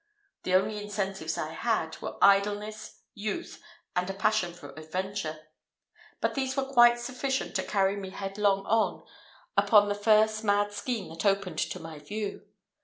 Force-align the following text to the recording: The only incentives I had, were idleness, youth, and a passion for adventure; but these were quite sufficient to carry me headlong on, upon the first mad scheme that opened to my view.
The 0.41 0.55
only 0.55 0.81
incentives 0.83 1.37
I 1.37 1.51
had, 1.53 1.95
were 2.01 2.17
idleness, 2.23 3.01
youth, 3.13 3.61
and 3.95 4.09
a 4.09 4.15
passion 4.15 4.51
for 4.51 4.71
adventure; 4.71 5.41
but 6.19 6.33
these 6.33 6.57
were 6.57 6.65
quite 6.65 6.97
sufficient 6.97 7.53
to 7.57 7.63
carry 7.63 7.95
me 7.95 8.09
headlong 8.09 8.65
on, 8.65 9.05
upon 9.55 9.89
the 9.89 9.93
first 9.93 10.43
mad 10.43 10.73
scheme 10.73 11.07
that 11.09 11.23
opened 11.23 11.59
to 11.59 11.79
my 11.79 11.99
view. 11.99 12.47